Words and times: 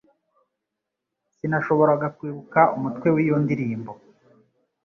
Sinashoboraga 1.35 2.07
kwibuka 2.17 2.59
umutwe 2.77 3.07
w'iyo 3.15 3.35
ndirimbo 3.43 3.91